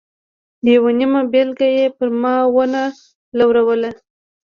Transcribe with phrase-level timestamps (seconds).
[0.73, 2.83] یوه نیمه بېلګه یې پر ما و نه
[3.37, 3.91] لوروله.